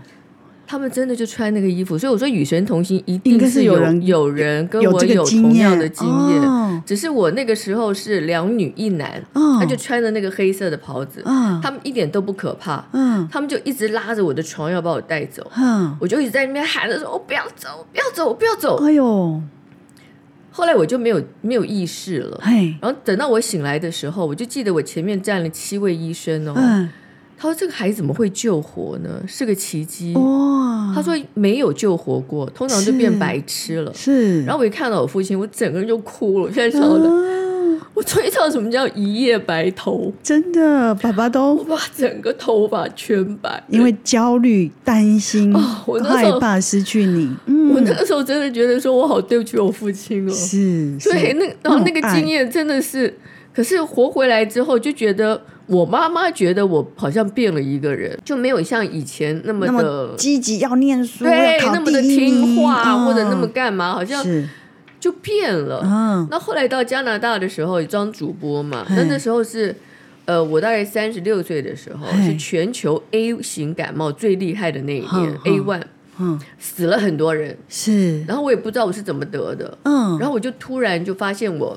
[0.67, 19.43] 他们真的就穿那个衣服，所以我说《与神同行》一定是有人有人跟我有同样的经验，哦、只是我那个时候是两女一男，哦、他就穿着那个黑色的袍子，哦、他们一点都不可怕，嗯、他们就一直拉着我的床要把我带走，嗯、我就一直在那边喊着说：“我不要走，不要走，不要走。”哎呦。
[20.53, 22.39] 后来我就没有没有意识了。
[22.43, 26.53] 嘿，然后等到我醒来的时候，我就记得我前面站了七位医生哦。
[26.55, 26.89] 嗯，
[27.39, 29.23] 他说：“这个孩子怎么会救活呢？
[29.27, 33.93] 是个奇迹。”哇，他说没有救活过，通常就变白痴了。
[33.95, 34.45] 是。
[34.45, 36.45] 然后我一看到我父亲，我整个人就哭了。
[36.45, 37.11] 我现在晓得。
[37.11, 37.52] 啊
[37.95, 47.35] 我终于知道什么叫一夜白头，真的，爸爸都我把整个头发全白，因为焦虑、担心、哦、我那时候害怕失去你。
[47.47, 50.33] 嗯、我那个时候真的觉得说，我好对不起我父亲哦。
[50.33, 53.13] 是，对，那然后那个经验真的是，
[53.55, 64.49] 可是活回来之后，就觉得我妈妈觉得我好像变了一个人，就没有像以前那么的积极要念书，对，要考那么的听话、哦、或者那么干嘛，好像是。
[65.03, 65.81] 就变了。
[65.83, 68.87] 嗯，那后来到加拿大的时候，也当主播嘛。
[68.91, 69.75] 那那时候是，
[70.27, 75.83] 呃，我大概三十六岁的时候，是全球 A 型感冒最厉害的那一年，A one，
[76.21, 77.59] 嗯，死了很多人。
[77.69, 79.77] 是，然后我也不知道我是怎么得的。
[79.83, 81.77] 嗯，然后我就突然就发现我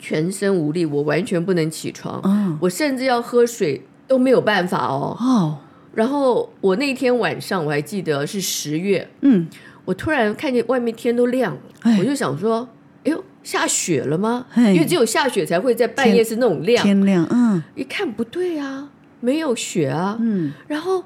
[0.00, 2.20] 全身无力，我完全不能起床。
[2.24, 5.16] 嗯，我甚至要喝水都没有办法哦。
[5.20, 5.58] 哦，
[5.94, 9.08] 然后我那天晚上我还记得是十月。
[9.20, 9.46] 嗯。
[9.84, 11.60] 我突然看见外面天都亮了，
[11.98, 12.68] 我就想说
[13.04, 16.84] ：“哎呦，下雪了吗？”因为只有下雪才会在半夜是那种亮。
[16.84, 18.88] 天亮，嗯，一看不对啊，
[19.20, 20.16] 没有雪啊。
[20.20, 21.02] 嗯，然后，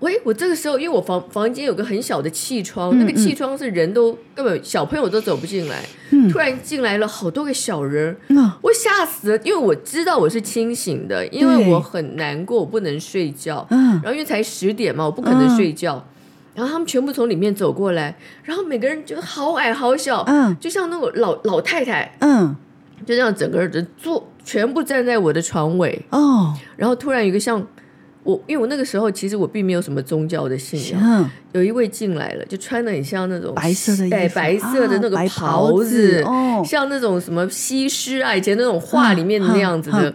[0.00, 5.84] 喂，我这个时候，因为我房房间有个很小的气窗，那个气窗是人都根本小朋友都走不进来。
[6.30, 8.16] 突然进来了好多个小人，
[8.62, 13.66] 我吓死了，因为我知道我是清醒的，因为我很难过，我不能睡觉。
[13.70, 16.02] 嗯，然后因为才十点嘛，我不可能睡觉。
[16.54, 22.54] 然后他们全部从里面走过来，然后每个人就好矮好小，嗯，就像那种老老太太，嗯，
[23.06, 27.64] 就这样整个人坐，全部站在我的床尾，哦，然后突然有一个像
[28.22, 40.14] 我，因为我那个时候其实我并没有什么宗教的信仰，有一位进来了，就穿的很像那种白色的衣服，白色的那个袍子，哦，像那种什么西施啊，以前那种画里面的那样子的，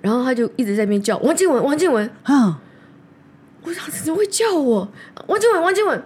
[0.00, 2.08] 然后他就一直在那边叫王静文，王静文，
[3.66, 4.88] 我想怎么会叫我
[5.26, 6.00] 王静文，王静文，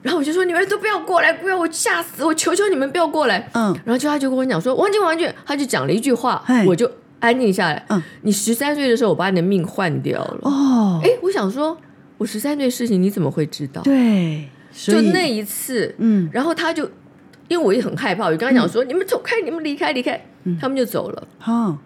[0.00, 3.46] 然后我就说，你们都不要过来，不要我吓死我，求求你们不要过来。
[3.52, 6.90] 嗯，然后就他就跟我讲说，王静文，王静文，他就讲了一句话，我就
[7.20, 7.84] 安静下来。
[7.90, 10.38] 嗯，你十三岁的时候，我把你的命换掉了。
[10.42, 11.76] 哦，哎，我想说，
[12.16, 13.82] 我十三岁的事情你怎么会知道？
[13.82, 16.84] 对，就那一次，嗯，然后他就
[17.48, 20.24] 因为我也很害怕，我就跟他讲说，你们走开，你们离开，离开，
[20.58, 21.28] 他们就走了。
[21.38, 21.76] 好。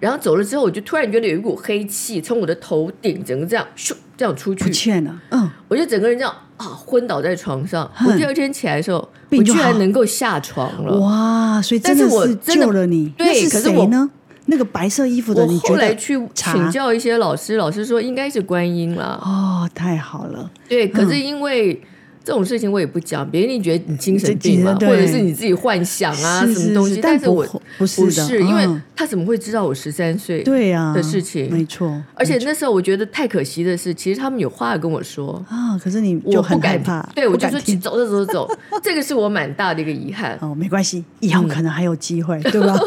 [0.00, 5.20] 然后走了之后，我就突然觉得有一股黑气从我的头顶整个这样咻这样出去，不见了。
[5.30, 7.88] 嗯，我就整个人这样啊昏倒在床上。
[8.06, 10.98] 我第二天起来的时候，我居然能够下床了。
[10.98, 11.62] 哇！
[11.62, 13.10] 所以真的是救了你。
[13.10, 14.10] 对，可是我呢？
[14.46, 19.20] 那个白色衣服的，我后来去请教一些老师，老师说应该是观音了。
[19.22, 20.50] 哦，太好了。
[20.68, 21.80] 对，可是因为。
[22.22, 27.00] 这种事情我也不讲，别人你觉得你精神病嘛，或者是你自己幻想啊，什么东西？
[27.02, 27.44] 但是我
[27.78, 31.50] 不是，不是，因为他怎么会知道我十三岁对呀的事情？
[31.50, 31.90] 没错。
[32.14, 37.00] 而且那时候我觉得太可惜的是，其实他们有话要跟我说啊，可是你我很害怕。
[37.14, 40.38] 对，我就说走走走走，这个是我蛮大的一个遗憾。
[40.40, 42.78] 哦，没关系，以后可能还有机会，对吧？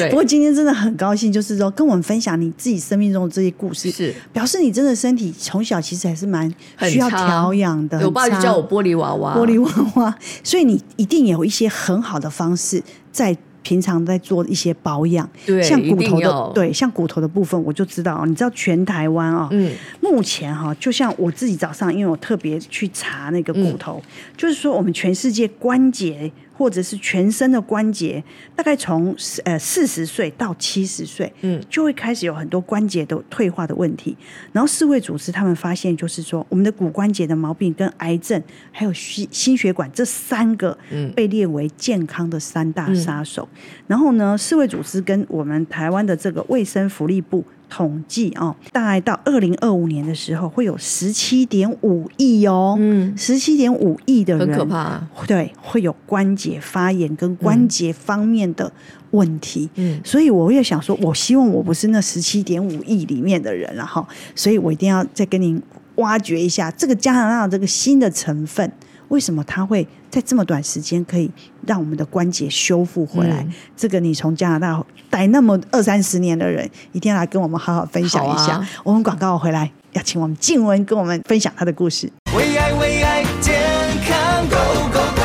[0.00, 0.10] 对。
[0.10, 8.00] 不过今天真的很高兴，就是说跟我们分享你自己生命中的这些故事，是表示你真的身体从小其实还是蛮需要调养的。
[8.04, 10.14] 我爸就叫我玻璃娃娃，玻璃娃娃。
[10.42, 12.82] 所以你一定有一些很好的方式，
[13.12, 15.28] 在平常在做一些保养。
[15.44, 24.02] 对，像骨头的，对，像骨头的部分，我就知道，你知道全台湾啊，嗯，目前哈，就像我自己早上，因为我特别去查那个骨头，
[24.36, 26.32] 就是说我们全世界关节。
[26.60, 28.22] 或者是全身的关节，
[28.54, 34.14] 大概从呃四十岁到七十岁，嗯，就会开始有很多关节的退化的问题。
[34.52, 38.38] 然后世卫组织他们发现，就是说我们的骨关节的毛病跟癌症
[38.70, 43.48] 还有心心血管这三个，嗯，被列为健康的三大杀手。
[43.54, 47.42] 嗯，然后呢，世卫组织跟我们台湾的这个卫生福利部。
[47.70, 58.70] 统计哦，大概到二零二五年的时候，会有十七点五亿哦，嗯，十七点五亿的人，很可怕啊，对，会有关节发炎跟关节方面的
[59.12, 65.62] 问题，嗯，所以我也想说，我希望我不是那十七点五亿里面的人了哈，所以我一定要再跟您
[65.94, 68.70] 挖掘一下这个加拿大这个新的成分。
[69.10, 71.28] 为什么它会在这么短时间可以
[71.66, 73.42] 让我们的关节修复回来？
[73.42, 78.54] 嗯、这个你从加拿大待那么二三十年的人，一定要来跟我们好好分享一下。
[78.54, 82.08] 啊、我们广告回来，要请我们静文跟我们分享他的故事。
[82.36, 83.60] 为爱为爱健
[84.06, 85.22] 康 Go Go Go！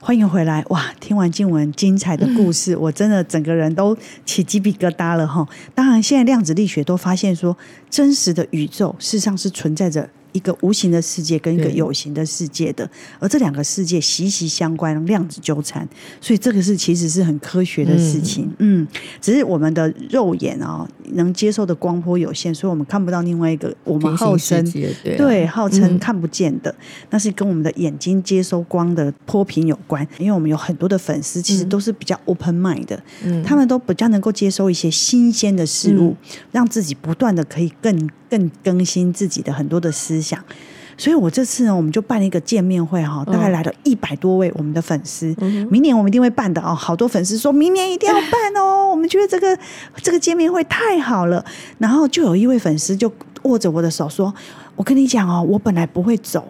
[0.00, 0.64] 欢迎回来！
[0.70, 5.46] 哇，听完静文精彩的故事，嗯、我真的整个人都起鸡皮疙瘩了哈。
[5.76, 7.56] 当然，现在量子力学都发现说，
[7.88, 10.10] 真实的宇宙事实上是存在着。
[10.38, 15.86] 一个无形的世界跟一个有形的世界的，而这两个世界息息相关，量子纠缠，
[16.20, 18.44] 所以这个是其实是很科学的事情。
[18.58, 18.88] 嗯，嗯，
[19.20, 26.72] 只是我们的肉眼啊、哦、能接受的光波有限，所以我们看不到另外一个我们号称对、啊、对号称看不见的，
[27.10, 30.06] 那是跟我们的眼睛接收光的波频有关。
[30.18, 36.16] 因为我们有很多的粉丝，其实都是比较 open mind 的，嗯，他们都比较能够接收一些新鲜的事物，嗯、
[36.52, 40.42] 让自己不断的可以更更更新自己的很多的思想。
[40.96, 45.32] 所以我这次呢，我们就办了一个见面会哈，大概来了一百多位我们的粉丝。
[45.38, 49.56] 嗯、明年我们一定会办的哦，好多粉丝说明年一定要办哦， 我们觉得这个
[50.02, 51.44] 这个见面会太好了。
[51.78, 53.12] 然后就有一位粉丝就
[53.44, 54.34] 握着我的手说
[54.74, 56.46] ：“我跟你讲哦，我本来不会走。”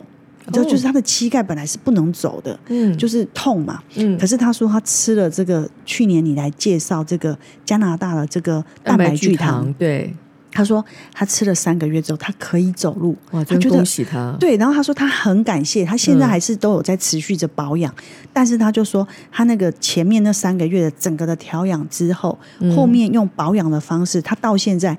[0.50, 4.18] 就就是他的膝盖本来是不能走的，嗯，就是痛嘛，嗯。
[4.18, 10.10] 可是他说他吃了这个，去年你来介绍这个加拿大的这个蛋白聚糖，对。
[10.50, 14.36] 他说他吃了三个月之后，他可以走路，哇，真恭喜他。
[14.40, 17.94] 对，然后他说他很感谢，他现在还是都有在持续着保养，
[18.32, 22.38] 但是他就说他那个前面那三个月的整个的调养之后，
[22.74, 24.98] 后面用保养的方式，他到现在。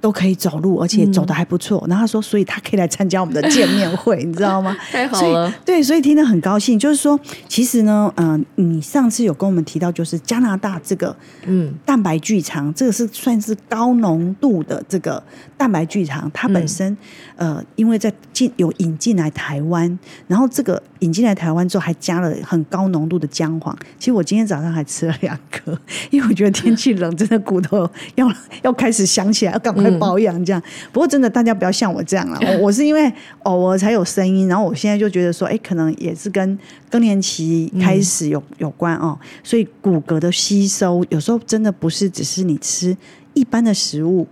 [0.00, 1.82] 都可以走路，而且走的还不错。
[1.86, 4.76] 嗯、然后他说，所以他可以来参加我们的见面会， 你知道吗？
[4.92, 6.78] 太好了，对，所以听得很高兴。
[6.78, 11.14] 就是说，其实呢，嗯、呃，你上次有跟我们提到，就是加拿大这个
[11.46, 15.20] 嗯蛋白聚糖，这个是算是高浓度的这个
[15.56, 16.96] 蛋白聚糖，它本身、
[17.36, 23.76] 嗯、呃，因为在进有引进来台湾，然后这个引进来台湾之后，还加了很高浓度的姜黄。
[23.98, 25.76] 其实我今天早上还吃了两颗，
[26.10, 28.30] 因为我觉得天气冷，真的骨头要
[28.62, 29.87] 要开始想起来，要赶快。
[29.98, 32.38] 保养这样，不过真的大家不要像我这样了。
[32.46, 33.12] 我我是因为
[33.44, 36.58] 偶尔才有声音，然后我现在就觉得说，哎，可能也是跟
[36.90, 39.18] 更年期开始有有关哦。
[39.42, 42.96] 所以骨骼的吸收有时候真的不是只是你吃
[43.34, 44.26] 一般的食物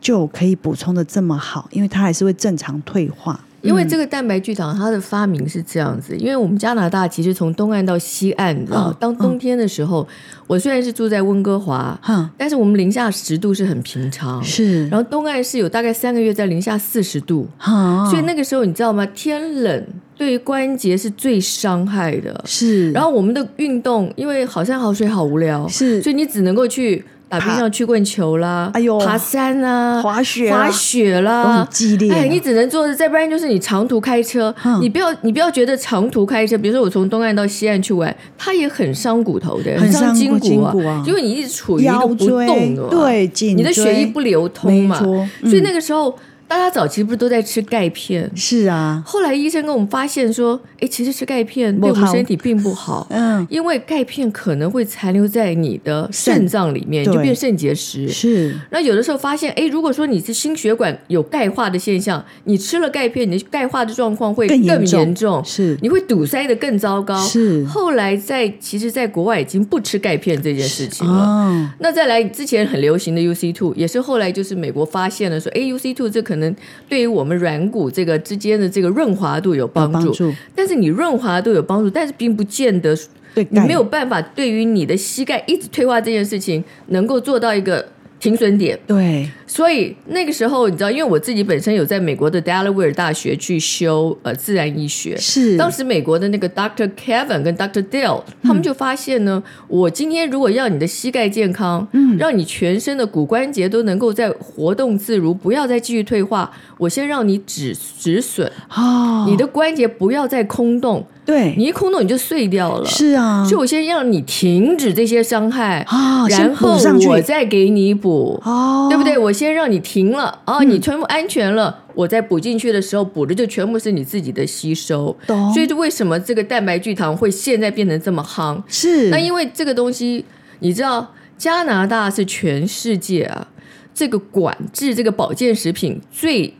[0.00, 3.40] 就可以补充的这么好，因为它还是会正常退化。
[3.64, 6.16] 因为这个蛋白聚糖，它的发明是这样子。
[6.16, 10.06] 因为我们加拿大其实从东岸到西岸，你知道，当冬天的时候，哦、
[10.46, 14.42] 我虽然是住在温哥华，嗯、但是我们零下十度是很平常。
[14.44, 19.06] 是，然后东岸是有大概三个月在零下四十度，哦、所以那个时候你知道吗？
[19.06, 22.44] 天冷对于关节是最伤害的。
[22.46, 27.04] 是，然后我们的运动，因为好山好水好无聊，是，所以你只能够去。
[27.38, 32.12] 打冰上曲棍球啦，哎呦，爬山啊，滑雪，滑雪啦，都很激烈。
[32.12, 34.54] 哎，你只能做，再不然就是你长途开车。
[34.80, 46.14] 你不要，你不要觉得长途开车，比如说我从东岸到西岸去玩，它也很伤骨头的，很伤筋骨啊，因为你一直处于一个不动的，对，你的血液不流通嘛，所以那个时候。
[46.46, 48.30] 大家早期不是都在吃钙片？
[48.36, 53.06] 是啊，后来医生跟我们发现说，哎，其实吃钙片对我们身体并不好。
[53.10, 58.08] 嗯，因为钙片可能会残留在你的肾脏里面，就变肾结石。
[58.08, 58.54] 是。
[58.70, 65.42] 那有的时候发现，哎，如果说你是心血管有钙化的现象，你吃了钙片，你的钙化的状况会更严重。
[65.44, 65.76] 是。
[65.80, 67.16] 你会堵塞的更糟糕。
[67.20, 67.64] 是。
[67.64, 71.24] 后来在其实，在国外已经不吃钙片这件事情了。
[71.24, 71.70] 哦。
[71.78, 76.54] 那再来之前很流行的 UC two，也是后来就是美国发现了说，哎，UC two 这可能。
[76.88, 82.96] 对于我们软骨这个之间的这个润滑度有帮助，帮助，但是你润滑度有帮助，但是并不见得
[83.34, 87.86] 对你没有办法对于你的膝盖一直退化这件事情能够做到一个。
[88.24, 95.58] 停损点，对，所以那个时候你知道，因为我自己本身有在美国的 Delaware 大学去修呃自然医学，是。
[95.58, 111.06] 当时美国的那个 Doctor Kevin 跟 Doctor Dale，嗯，他们就发现呢，我今天如果要你的膝盖健康，嗯，让你全身的骨关节都能够在活动自如，不要再继续退化，我先让你止止损，哦，你的关节不要再空洞。
[111.24, 112.86] 对，你一空洞你就碎掉了。
[112.86, 116.76] 是啊，所以我先让你停止这些伤害啊，然后
[117.08, 119.16] 我再给你补，哦，对不对？
[119.16, 125.16] 我先让你停了啊，你全部安全了，我再补进去的时候补的就全部是你自己的吸收。
[125.26, 125.52] 懂。
[125.54, 128.62] 所以就为什么这个蛋白聚糖会现在变成这么夯？
[128.68, 129.08] 是。
[129.08, 130.24] 那因为这个东西，
[130.60, 133.48] 你知道加拿大是全世界啊，
[133.94, 136.52] 这个管制这个保健食品最。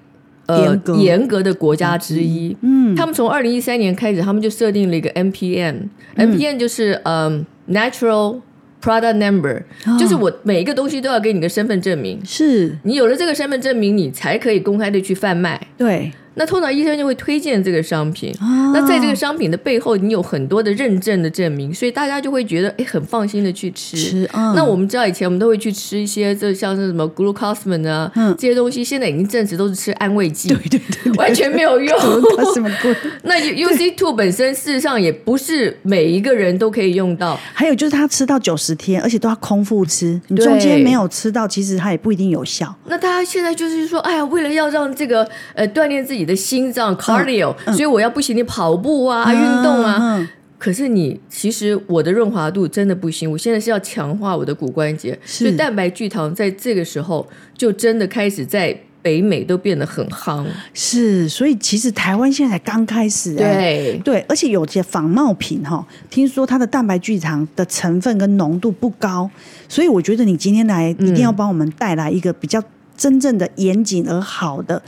[0.47, 8.41] 呃，严格，的国家之一，嗯，他们从二零一三年开始，他们就设定了一个 NPN，NPN、嗯、就是嗯、um,，Natural
[8.83, 12.77] Product Number，、哦、就是我每一个东西都要给你个身份证明，是。
[12.83, 16.13] 你有了这个身份证明，你才可以公开的去贩卖，对。
[16.35, 18.31] 那通常医生就会推荐这个商品。
[18.41, 23.97] 哦、那在这个商品的背后，你有很多的认证的证明，所以大家就会觉得哎，很放心的去吃。
[23.97, 31.97] 吃嗯、那我们知道以前我们都会去吃一些，这像是什么 glucosamine 啊、嗯、这些东西，现在已经证实都是吃安慰剂，对对对，完全没有用。
[33.23, 37.39] 那 UC two 本身事实上也不是每一个人都可以用到。
[37.53, 42.75] 还有就是他吃到九十天，而且都要空腹吃，你中间没有吃到，其实它也不一定有效。
[42.87, 46.24] 那大家现在就是说，哎呀，为了要让这个呃锻炼自己。
[46.25, 50.27] 你的心脏 cardio，所以我要不行，你跑步啊，运动啊。
[50.57, 60.43] 可是你其实我的润滑度真的不行，我现在是要强化我的骨关节，所以蛋白聚糖在这个时候就真的开始在北美都变得很夯。
[60.73, 69.31] 是，所以其实台湾现在才刚开始，对对，而且有些仿冒品哈，听说它的蛋白聚糖的成分跟浓度不高，
[69.69, 72.63] 所以我觉得你今天来一定要帮我们带来一个比较
[72.97, 74.81] 真正的严谨而好的。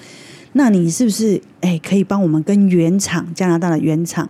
[0.59, 4.27] 那你是不是哎可以帮我们跟原厂加拿大的原厂？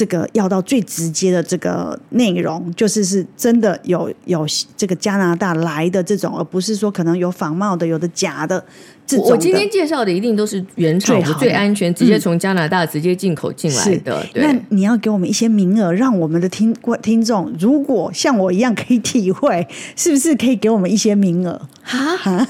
[0.00, 8.64] 这个要到最直接的这个内容，就是是真的有有这个加拿大来的这种，而不是说可能有仿冒的、有的假的
[9.06, 9.32] 这种的。
[9.32, 14.26] 我今天介绍的一定都是原厂的、最安全，直接从加拿大直接进口进来的。
[14.32, 21.60] 对，那你要给我们一些名额，让我们的听听众，如果像我一样可以体会，是不是可以给我们一些名额？
[21.82, 22.48] 哈，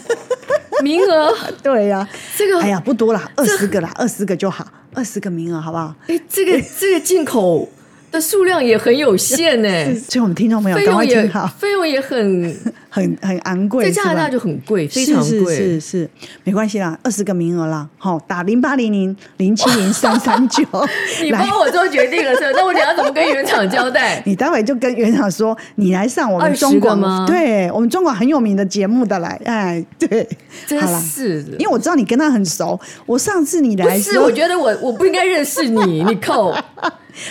[0.85, 1.35] 名额？
[1.65, 4.65] 对呀、啊，这个哎呀不多啦，二十个啦，二十个就好。
[4.95, 5.95] 二十个名额，好不好？
[6.09, 7.69] 哎，这个这个进口
[8.11, 9.69] 的数量也很有限呢，
[10.09, 12.55] 所以我们听众朋友赶快听好，费用也很。
[12.93, 15.81] 很很昂贵，在加拿大就很贵，非常贵，是是是。
[15.81, 16.11] 是，
[16.43, 20.65] 没关系啦，二十个名额啦，好，打零八零零零七零三三九，
[21.23, 22.49] 你帮我做决定了是吧？
[22.57, 24.21] 那我等下怎么跟原厂交代？
[24.27, 27.25] 你待会就跟原厂说，你来上我们中国吗？
[27.29, 30.29] 对，我们中国很有名的节目的来，哎，对，
[30.67, 36.53] 真是的，因为我知道你跟他很熟，我上次你来是，我觉得我我不应该认识你，你扣。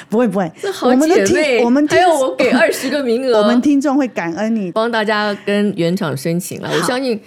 [0.10, 0.52] 不 会不会，
[0.84, 7.20] 我们的听我们还有我给二十个名额， 我们听众会感恩你，帮大家跟原厂申请了，我相信。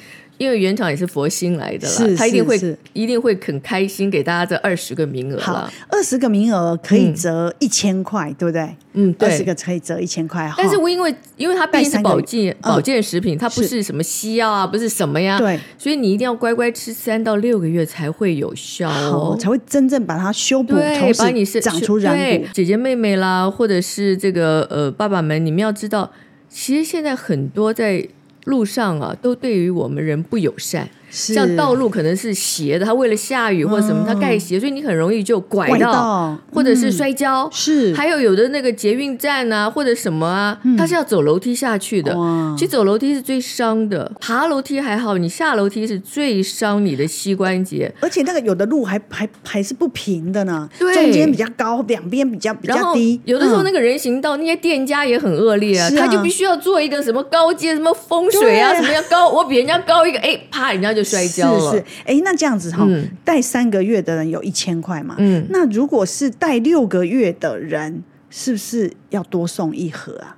[0.42, 5.38] 因为原厂也是佛心来的啦，他一定会一定会很开心给大家这二十个名额。
[5.38, 8.74] 好，二十个名额可以折一千块，对不对？
[8.94, 10.52] 嗯，对，二十个可以折一千块。
[10.58, 20.74] 但是我因为因为它毕竟是保健保健食品，它不是什么西药啊，不是什么呀，对，所以你一定要乖乖吃三到六个月才会有效哦，才会真正把它修补，
[21.18, 22.46] 把你是长出软骨。
[22.52, 26.10] 姐姐妹妹啦，或者是这个呃爸爸们，你们要知道，
[26.48, 28.08] 其实现在很多在。
[28.44, 30.88] 路上啊，都对于我们人不友善。
[31.12, 37.46] 像道路可能是斜的，它为了下雨或者什么，它盖斜，所以你很容易就拐到，或者是摔跤。
[37.52, 42.16] 是，还有有的那个捷运站啊，或者什么啊，它是要走楼梯下去的。
[42.56, 47.92] 其实走楼梯是最伤的，爬楼梯还好，你下楼梯是最伤你的膝关节。
[48.00, 53.20] 而且那个有的路还还还是不平的呢，中间比较高，两边比较比较低。
[53.26, 61.01] 有的时候那个人行道那些店家也很恶劣啊，他就必须要做一个什么高阶什么风水啊，什么要高，我比人家高一个，哎，啪，人家就。
[61.02, 61.72] 摔跤了。
[61.72, 62.86] 是是，哎，那这样子哈，
[63.24, 65.16] 带三个月的人有一千块嘛？
[65.18, 70.36] 嗯，那如果是带六个月的人，是不是要多送一盒啊？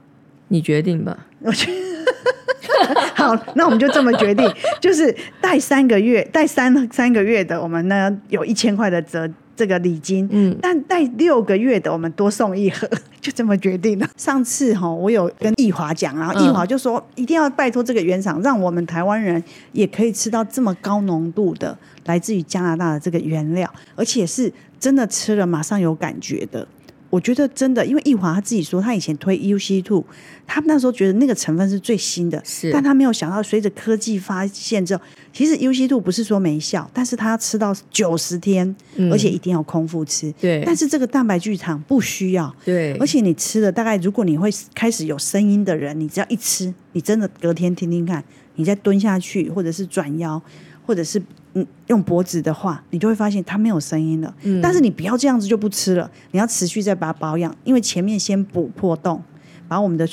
[0.49, 1.27] 你决定吧。
[1.41, 4.51] 我觉得好，那我们就这么决定，
[4.81, 9.31] 就是带三个月，带三三个月的，我们呢有一千块的折。
[9.57, 12.89] 这个礼金，嗯，但带六个月的，我们多送一盒，
[13.21, 14.09] 就这么决定了。
[14.17, 19.43] 上次哈，我有跟易华讲，然后易华就说，一定要拜托这个原厂，让我们台湾人
[19.73, 21.77] 也可以吃到这么高浓度的
[22.07, 26.67] 来自于加拿大的这个原料，而且是真的吃了马上有感觉的。
[27.15, 30.05] 我觉得真的，因为易华他自己说，他以前推 UC Two，
[30.49, 35.03] 他那时候觉得那个成分是最新的，是，但他没有想到，随着科技发现之后，
[35.33, 40.65] 其实 UC Two 不是说没效，但是他要吃到九十天，嗯，而且一定要空腹吃，对。
[40.67, 42.95] 但是这个蛋白聚糖不需要，对。
[42.95, 48.25] 而且你吃了大概，如果你会开始有声音的人，你只要一吃，你真的隔天听听看，
[48.57, 50.43] 你再蹲下去，或者是转腰，
[50.85, 51.23] 或者是。
[51.57, 54.35] 嗯，用脖子的话，你就会发现它没有声音了。
[54.43, 59.23] 嗯，但是你不要这样子就不吃了，你要持续再把它保养，因为前面先补破洞，
[59.69, 60.05] 把我们的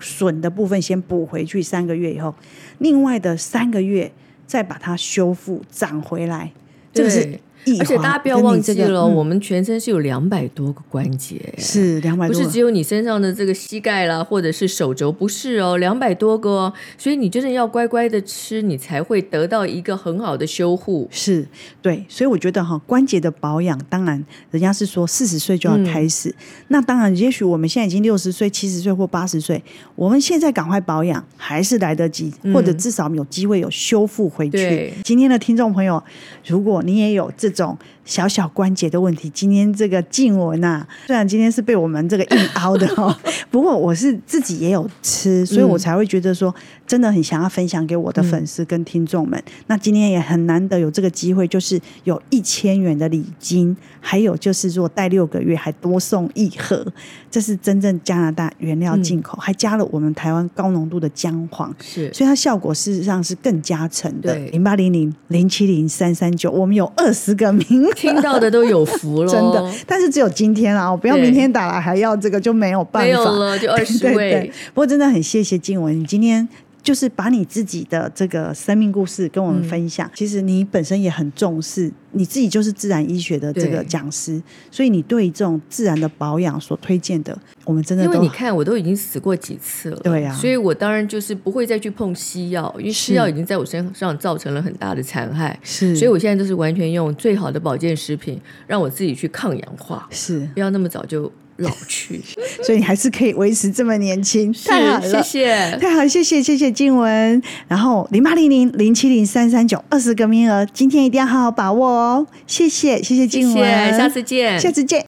[0.00, 2.34] 损的部分先补回去，三个月以后，
[2.78, 4.10] 另外的三个月
[4.48, 6.50] 再把它修复长回来，
[6.92, 7.38] 这个是。
[7.78, 16.72] 而且大家不要忘记了，这个嗯、我们全身是有两百多个关节，是两百多，不是只有你身上的这个膝盖啦，或者是手肘，不是哦，两百多个哦。
[16.96, 21.06] 所以你真的要乖乖的吃，你才会得到一个很好的修护。
[21.10, 21.46] 是
[21.82, 26.34] 对，所以我觉得哈，关节的保养，当然人家是说四十岁就要开始，嗯、
[26.68, 29.62] 那当然，也许我们现在已经六十岁、七十岁或八十岁，
[29.94, 34.92] 我们现在赶快保养还是来得及，或者至少有机会有修复回去。
[35.04, 36.02] 今天的听众朋友，
[36.46, 43.16] 如果你也有这这一种小小关节的问题，今天这个静雯啊，虽然今天是被我们这个硬凹的哦，
[43.50, 46.54] 不过我是自己也有吃，所以我才会觉得说，
[46.86, 49.38] 真的很想要分享给我的粉丝跟听众们。
[49.46, 56.86] 嗯、那今天也很难得有这个机会，就是有一千元的礼金，还有就是如果带六个月还多送一盒，
[57.30, 64.34] 这是真正加拿大原料进口，嗯、还加了我们台湾高浓度的姜黄，是，所以它效果事实上是更加成的。
[64.50, 67.30] 零八零零零七零三三九，我们有二十。
[67.40, 69.72] 个名额，听到的都有福了，真的。
[69.86, 74.14] 但是只有今天啊，我不要明天打来还要这个就没有办法，没有了，就二十 位。
[74.14, 74.52] 对对对。
[74.74, 76.48] 不过真的很谢谢静文，你今天。
[76.90, 80.08] 就是把你自己的这个生命故事跟我们分享。
[80.08, 101.30] 嗯、其实你本身也很重视，你自己就是自然医学的这个讲师，所以你对这种自然的保养所推荐的，我们真的都因为你看我都已经死过几次了，对啊，所以我当然就是不会再去碰西药，因为西药已经在我身上造成了很大的残害，是，所以我现在都是完全用最好的保健食品，让我自己去抗氧化，是，不要那么早就。
[101.60, 102.20] 老去，
[102.62, 107.42] 所以你还是可以维持这么年轻，太好了，谢谢，太好，谢谢，谢谢静文。
[107.68, 112.26] 然后零八零零零七零三三九二十个名额，今天一定要好好把握哦。
[112.46, 115.04] 谢谢，谢谢静文，谢谢，下次见，下次见。